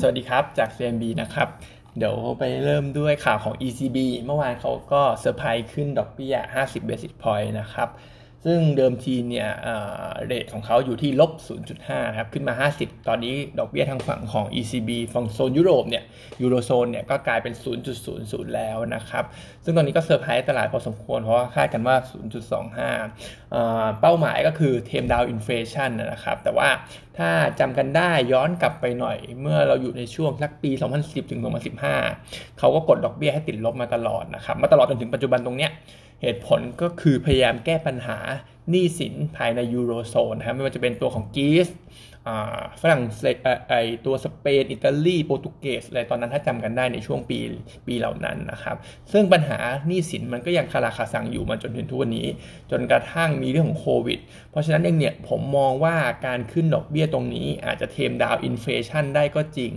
[0.00, 1.48] สวัสดีครับจาก CMB นะครับ
[1.98, 7.88] เดี๋ยวไปเริ่มด้วยข่าวของ ECB เมื่อวานเขาก็เซอร์ไพรส์ขึ้นดอกเบี้ย 50 basis point นะครับ
[8.44, 9.48] ซึ่งเดิมทีเนี่ย
[10.26, 11.32] rate ของเขาอยู่ที่ลบ
[11.74, 16.04] 0.5 ครับ ขึ้นมา 50 ตอนนี้ดอกเบี้ยทางฝั่งของ ECB ฝั่งโซนยุโรปเนี่ย
[16.42, 17.54] ยูโรโซนเนี่ยก็กลายเป็น
[18.04, 19.24] 0.00 แล้วนะครับ
[19.64, 21.96] ซึ่งตอนนี้ก็เซอร์ไพรส์ตลาดพอสมควร เพราะว่าคาดกันว่า
[22.78, 26.68] 0.25 เป้าหมายก็คือ tame down inflation นะครับ แต่ว่า
[27.18, 27.30] ถ้า
[27.60, 31.40] จำกันได้ย้อนกลับไปหน่อย เมื่อเราอยู่ในช่วงสักปี 2010 ถึง
[31.98, 35.72] 2015 เขาก็กดดอกเบี้ยให้ติดลบมาตลอดนะครับ มาตลอดจนถึงปัจจุบันตรงเนี้ย
[36.22, 38.18] เหตุผลก็คือพยายามแก้ปัญหา
[38.70, 41.68] หนี้สินภายในยูโรโซนนะครับไม่ว่าจะเป็นตัวของกรีซ
[42.82, 43.36] ฝรั่งเศส
[43.68, 43.74] ไอ
[44.06, 47.38] ตัวสเปน อิตาลีโปรตุเกสอะไรตอนนั้นถ้าจำกันได้ในช่วงปี
[47.86, 48.76] ปีเหล่านั้นนะครับ
[49.12, 52.26] ซึ่งปัญหาหนี้สินมันก็ยังคาราคาซังอยู่มาจนถึงทุกวันนี้
[52.70, 54.18] จนกระทั่งมีเรื่องของโควิด
[54.50, 55.96] เพราะฉะนั้นเองเนี่ยผมมองว่า
[56.26, 59.72] การขึ้นดอกเบี้ยตรงนี้อาจจะ tame down inflation ได้ก็จริง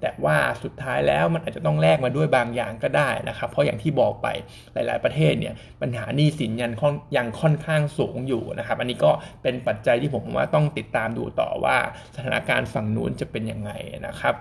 [0.00, 4.26] แต่ว่าสุดท้ายแล้วมันอาจจะต้องแลกมาด้วยบางอย่างก็ได้นะครับ เพราะอย่างที่บอกไป
[4.74, 6.72] หลาย ๆ ประเทศเนี่ยปัญหาหนี้สินยัง
[7.16, 9.10] ยังค่อนข้างสูงอยู่นะครับ อันนี้ก็
[9.42, 11.76] เป็นปัจจัยที่ผมว่าต้องติดตามดูต่อว่า
[12.16, 13.70] สถานการณ์ฝั่งนู้นจะเป็นยังไง
[14.06, 14.34] นะครับ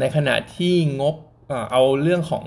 [0.00, 1.14] ในขณะที่งบ
[1.72, 2.44] เอาเรื่องของ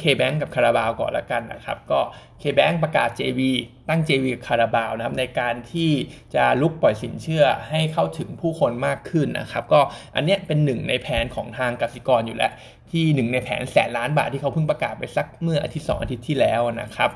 [0.00, 2.00] K-Bank กับคาราบาวก่อนละกันนะครับ ก็
[2.42, 3.40] K-Bank ประกาศ JV
[3.88, 5.90] ตั้ง JV กับคาราบาวนะครับในการที่
[6.34, 9.80] จะลุกปล่อยสินเชื่อให้เข้าถึงผู้คนมากขึ้นนะครับ ก็
[10.14, 12.52] อันเนี้ยเป็นหนึ่งในแผนของทางกสิกรอยู่แล้ว
[12.90, 17.10] ที่หนึ่งในแผนแสนล้านบาทที่เขาเพิ่งประกาศไปสักเมื่ออาทิตย์สองอาทิตย์ที่แล้วนะครับ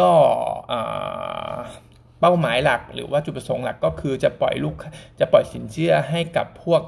[0.00, 0.10] ก็
[2.20, 4.74] เป้าหมายหลักหรือว่าจุดประสงค์หลักก็คือจะปล่อยลูก
[5.20, 6.82] จะปล่อยสินเชื่อให้กับพวก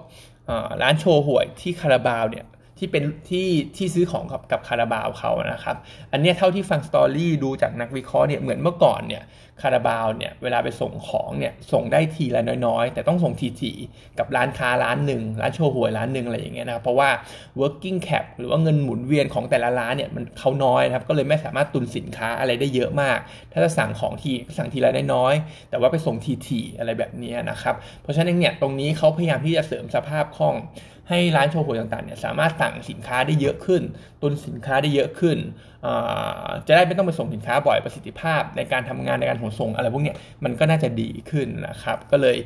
[0.83, 2.47] ร้านโชว์หวยที่คาราบาวเนี่ย
[2.83, 5.77] ที่เป็นที่ที่ซื้อของกับกับคาราบาวเขานะครับ
[6.13, 9.25] อันนี้เท่าที่ฟังสตอรี่ดูจากนักวิเคราะห์เนี่ยเหมือนเมื่อก่อนเนี่ย
[9.63, 17.09] คาราบาวเนี่ยเวลาไปส่งของเนี่ยส่งได้ทีละน้อยๆ แต่ต้องส่งทีๆกับร้านค้าร้านหนึ่งร้านโชว์หวยร้านหนึ่งอะไรอย่างเงี้ยนะครับเพราะว่า
[17.61, 23.19] working cap หรือว่าเงินหมุนเวียนของแต่ละร้านเนี่ยมันเขาน้อยนะครับก็เลยไม่สามารถตุนสินค้าอะไรได้เยอะมาก
[23.53, 26.17] ถ้าจะสั่งของทีสั่งทีละน้อยๆแต่ว่าไปส่ง
[26.47, 30.57] ทีๆอะไรแบบนี้นะครับเพราะฉะนั้นเนี่ยตรงนี้เขาพยายามที่จะเสริมสภาพคล่อง
[31.13, 33.83] ให้ร้านโชว์หวยต่างๆเนี่ยสามารถสั่งสินค้าได้เยอะขึ้น
[34.23, 35.39] ตุนสินค้าได้เยอะขึ้น
[36.67, 40.15] จะได้ไม่ต้องไปส่งสินค้าบ่อยประสิทธิภาพ ในการทำงานในการขนส่งอะไรพวกเนี้
[40.45, 42.37] มันก็น่าจะดีขึ้นนะครับ ก็เลย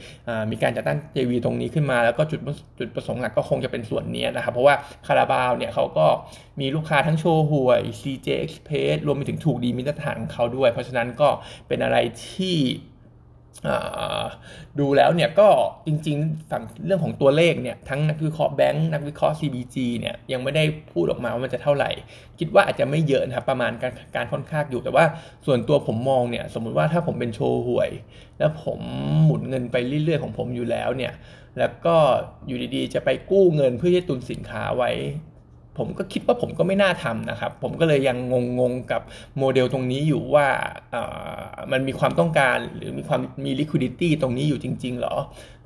[0.51, 2.41] มีการจัดตั้ง JV ตรงนี้ขึ้นมา แล้วก็จุด
[2.79, 4.75] จุดประสงค์หลักก็คงจะเป็นส่วนนี้นะครับ เพราะว่า
[5.07, 6.07] คาราบาวเนี่ยเขาก็
[6.61, 11.29] มีลูกค้าทั้งโชว์หวย CJ Express รวมไปถึงถูกดีมิตรฐานของเขาด้วย เพราะฉะนั้นก็
[11.69, 11.97] เป็นอะไร
[12.31, 12.57] ที่
[14.79, 15.49] ดูแล้วเนี่ยก็
[15.87, 21.91] จริงๆฝั่งเรื่องของตัวเลขเนี่ยทั้งนักวิเคราะห์แบงก์นักวิเคราะห์ CBG เนี่ยยังไม่ได้พูดออกมาว่ามันจะเท่าไหร่
[22.39, 25.05] คิดว่าอาจจะไม่เยอะนะครับประมาณการการค่อนข้างอยู่ แต่ว่า
[25.47, 27.91] ส่วนตัวผมมองเนี่ยสมมุติว่าถ้าผมเป็นโชว์หวย
[28.39, 28.81] แล้วผม
[29.25, 31.13] หมุนเงินไปเรื่อยๆของผมอยู่แล้วเนี่ย
[31.59, 31.97] แล้วก็
[32.47, 34.91] อยู่ดีๆ จะไปกู้เงินเพื่อที่ตุนสินค้าไว้
[35.79, 38.17] ผมก็คิดว่าผมก็ไม่น่าทำนะครับ ผมก็เลยยัง
[38.61, 39.03] งงๆกับ
[39.39, 40.47] โมเดลตรงนี้อยู่ว่า
[41.73, 45.15] มันมีความต้องการหรือมีความมี liquidity ตรงนี้อยู่จริงๆหรอ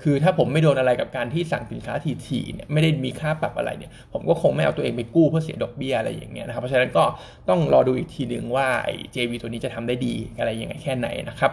[0.03, 1.95] คือถ้าผมไม่โดนอะไรกับการที่สั่งสินค้า
[2.27, 7.05] ทีๆเนี่ยไม่ได้มีค่าปรับอะไรเนี่ยผมก็คงไม่เอาตัวเองไปกู้เพื่อเสียดอกเบี้ยอะไรอย่างเงี้ยนะครับ เพราะฉะนั้นก็
[7.49, 11.53] ต้องรอดูอีกทีหนึ่งว่าไอ้ JV ตัวนี้จะทำได้ดีอะไรยังไงแค่ไหนนะครับ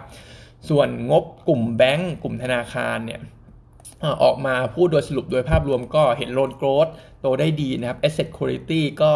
[0.70, 3.20] ส่วนงบกลุ่มแบงก์กลุ่มธนาคารเนี่ย
[4.24, 6.88] ออกมาพูดโดยสรุปโดยภาพรวมก็เห็นโลนโกรด
[7.22, 9.12] โตได้ดีนะครับ asset quality ก็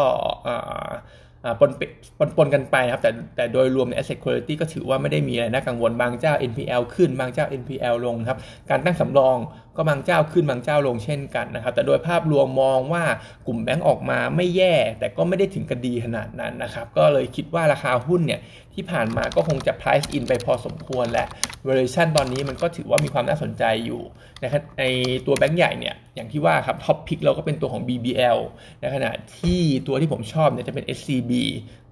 [1.60, 1.70] ปน
[2.18, 8.38] ปนปนกันไปครับ แต่แต่โดยรวมใน asset quality ก็ถือว่าไม่ได้มีอะไรน่ากังวลบางเจ้า NPL ขึ้นบางเจ้า NPL ลงครับ
[8.70, 9.36] การตั้งสำรอง
[9.76, 13.04] ก็บางเจ้าขึ้นบางเจ้าลงเช่นกันนะครับ แต่โดยภาพรวมมองว่า
[13.46, 18.40] กลุ่มแบงก์ออกมาไม่แย่ แต่ก็ไม่ได้ถึงกระดีขนาดนั้นนะครับ ก็เลยคิดว่าราคาหุ้นเนี่ย
[18.74, 21.26] ที่ผ่านมาก็คงจะ price in ไปพอสมควรและ
[21.66, 24.02] valuation ตอนนี้มันก็ถือว่ามีความน่าสนใจอยู่
[24.42, 24.84] นะครับใน
[25.26, 28.38] ตัวแบงก์ใหญ่เนี่ยอย่างที่ว่าครับท็อปพิกเราก็เป็นตัวของ BBL
[28.80, 31.32] ในขณะที่ตัวที่ผมชอบเนี่ยจะเป็น SCB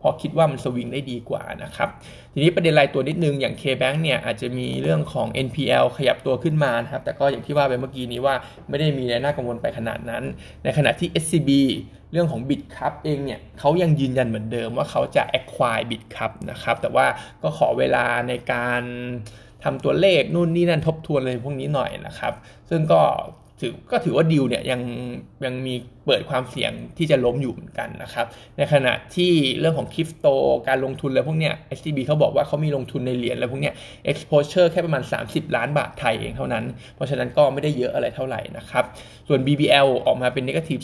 [0.01, 1.89] เพราะคิดว่ามันสวิงได้ดีกว่านะครับ
[2.33, 8.35] ทีนี้ประเด็นรายตัวนิดนึงอย่าง K-Bank เนี่ยอาจจะมีเรื่องของ NPL ขยับตัวขึ้นมานะครับ แต่ก็อย่างที่ว่าไปเมื่อกี้นี้ว่า
[8.69, 10.25] ไม่ได้มีอะไรน่ากังวลไปขนาดนั้น
[10.65, 11.51] ในขณะที่ SCB
[12.13, 17.07] เรื่องของ Bit ครับเองเนี่ยเขายังยืนยันเหมือนเดิมว่าเขาจะ acquire Bit ครับนะครับ แต่ว่า
[17.43, 18.83] ก็ขอเวลาในการ
[19.65, 22.33] ทำตัวเลขนู่นนี่นั่นทบทวนเลยพวกนี้หน่อยนะครับ
[22.71, 23.03] ซึ่งก็
[23.61, 24.81] ถือก็ถือว่าดิวเนี่ยยัง
[25.45, 25.75] ยังมี
[26.07, 28.27] เปิดความเสี่ยงที่จะล้มอยู่เหมือนกันนะครับ
[28.57, 30.27] ในขณะที่เรื่องของคริปโต
[30.69, 33.75] การลงทุนอะไรพวกเนี้ย STB เขาบอกว่าเขามีลงทุนในเหรียญอะไรพวกเนี้ย
[34.11, 36.65] exposure แค่ประมาณ 30 ล้านบาทไทยเองเท่านั้น
[36.95, 38.85] เพราะฉะนั้นก็ไม่ได้เยอะอะไรเท่าไหร่นะครับ
[39.29, 40.83] ส่วน BBL ออกมาเป็น negative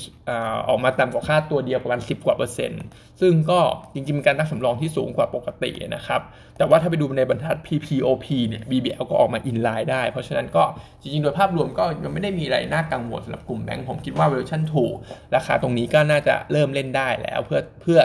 [0.69, 2.83] ออกมาต่ำกว่าค่าตัวเดียวประมาณ 10 กว่าเปอร์เซ็นต์
[3.21, 3.61] ซึ่งก็
[3.95, 6.21] จริงๆมีการตั้งสำรองที่สูงกว่าปกตินะครับ
[6.59, 10.65] แต่ว่าถ้าไปดูในบรรทัด PPOP เนี่ย BBL ก็ออกมา in line ได้ เพราะฉะนั้นก็
[11.01, 14.95] จริงๆ โดยภาพรวมก็ยังไม่ได้มีอะไรน่ากังวลสำหรับกลุ่มแบงก์ผมคิดว่า valuation ถูก
[15.35, 18.01] ราคาตรงนี้ก็น่าจะเริ่มเล่นได้แล้วเพื่อเพื่อ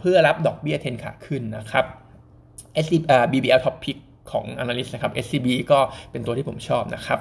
[0.00, 1.84] เพื่อรับดอกเบี้ยเทนขาขึ้นนะครับ
[2.84, 2.92] SC
[3.32, 3.98] BBL Top Pick
[4.32, 5.80] ของ Analyst นะครับ SCB ก็
[6.10, 7.20] เป็นตัวที่ผมชอบนะครับ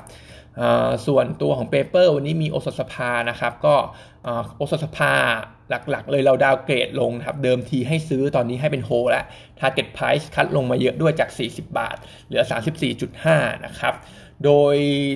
[1.08, 3.75] ส่วนตัวของเปเปอร์วันนี้มีโอสสภานะครับ ก็
[4.58, 5.14] โอสสภา
[5.70, 9.25] หลักๆ เลยเราดาวเกรดลงนะครับ เดิมทีให้ซื้อตอนนี้ให้เป็นโฮแล้ว
[9.60, 11.98] Target Price คัดลงมาเยอะด้วยจาก 40 บาท
[12.28, 12.44] เหลือ
[13.04, 13.94] 34.5 นะครับ
[14.45, 14.75] โดย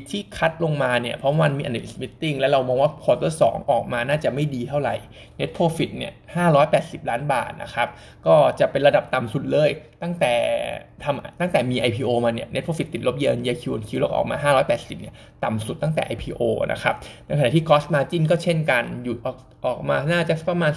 [0.09, 4.95] ที่คัดลงมาเนี่ยเพราะมันมี analyst meeting และเรามองว่า quarter 2 ออกมาน่าจะไม่ดีเท่าไหร่
[5.39, 6.13] net profit เนี่ย
[6.61, 7.87] 580 ล้านบาทนะครับ
[8.27, 9.69] ก็จะเป็นระดับต่ำสุดเลย
[10.03, 10.33] ตั้งแต่
[11.03, 16.41] ทำตั้งแต่มี IPO มาเนี่ย net profit ติดลบเยือนเยคิวคิวลออกมา 580เนี่ยต่ำสุดตั้งแต่ IPO
[16.71, 19.37] นะครับในขณะที่ gross margin ก็เช่นกันอยู่ออก
[19.67, 20.71] ออกมาน่าจะประมาณ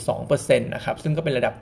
[0.00, 1.54] 31.2%นะครับซึ่งก็เป็นระดับ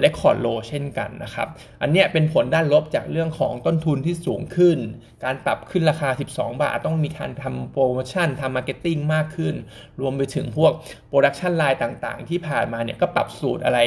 [0.00, 1.48] record low เช่นกันนะครับ
[1.82, 4.78] อันนี้เป็นผลด้านลบจากเรื่องของต้นทุนที่สูงขึ้น
[5.24, 9.54] การปรับขึ้นราคา 12 บาท ต้องมีการทำโปรโมชั่นทำ marketing มากขึ้น
[10.00, 10.72] รวมไปถึงพวก
[11.08, 13.78] production line ต่างๆ ที่ผ่านมาเนี่ยก็ปรับสูตรอะไร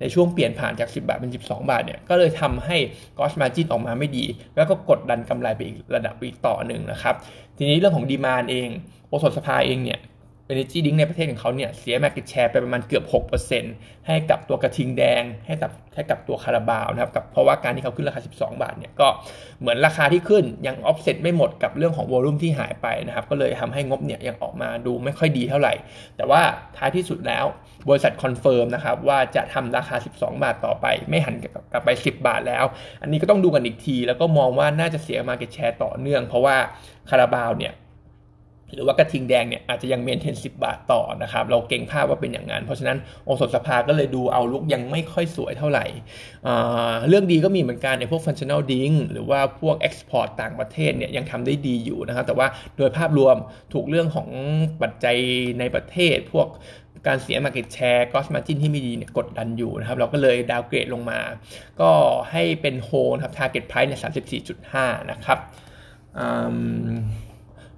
[0.00, 2.76] ในช่วงเปลี่ยนผ่านจาก 10 บาทเป็น 12 บาทเนี่ยก็เลยทำให้
[3.18, 4.24] gross margin ออกมาไม่ดี
[4.56, 7.14] แล้วก็กดดันกำไรไปอีกระดับอีกต่อหนึ่งนะครับ
[7.58, 8.68] ทีนี้เรื่องของ demand เอง
[9.08, 10.00] โอสถสภาเองเนี่ย
[10.52, 13.04] Energy Drink ในประเทศของเขาเนี่ยเสีย Market Share ไปประมาณเกือบ
[13.56, 19.08] 6%ให้กับตัวกระทิงแดง ให้กับให้กับตัวคาราบาวนะครับกับเพราะว่าการที่เขาขึ้นราคา 12 บาทเนี่ยก็
[19.60, 25.74] เหมือนราคาที่ขึ้นยัง offset ไม่หมดกับเรื่องของ volume ที่หายไปนะครับก็เลยทำให้งบเนี่ยยังออกมาดูไม่ค่อยดีเท่าไหร่
[26.16, 26.40] แต่ว่า
[26.76, 27.44] ท้ายที่สุดแล้ว
[27.88, 31.34] บริษัท confirm นะครับว่าจะทำราคา 12 บาทต่อไป ไม่หัน
[31.72, 32.64] กลับไป 10 บาทแล้ว
[33.02, 36.56] อันนี้ก็ต้องดูกันอีกที แล้วก็มองว่าน่าจะเสีย Market Share ต่อเนื่อง เพราะว่า
[37.10, 37.74] คาราบาวเนี่ย
[38.74, 45.86] หรือว่ากระทิงแดงเนี่ยอาจจะยังเมนเทนสิบาทต่อนะครับ เราเก่งภาพว่าเป็นอย่างนั้น เพราะฉะนั้นโอสถสภาก็เลยดูเอาลุกยังไม่ค่อยสวยเท่าไหร่
[47.08, 52.46] เรื่องดีก็มีเหมือนกันในพวก functional drink หรือว่าพวก export ต่างประเทศเนี่ยยังทำได้ดีอยู่นะครับ แต่ว่า
[52.76, 53.36] โดยภาพรวม
[53.72, 54.28] ถูกเรื่องของ
[54.82, 55.16] ปัจจัย
[55.58, 56.48] ในประเทศ พวก
[57.06, 61.20] การเสีย market share cost margin ที่ไม่ดีเนี่ยกดดันอยู่นะครับ เราก็เลยดาวเกรดลงมา
[61.80, 61.90] ก็
[62.32, 64.00] ให้เป็นโฮนะครับ target price เนี่ย
[64.70, 65.38] 34.5 นะครับ